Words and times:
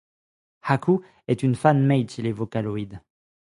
Haku 0.63 1.03
est 1.27 1.43
une 1.43 1.53
Fanmade 1.53 2.09
chez 2.09 2.23
les 2.23 2.31
Vocaloid. 2.31 3.01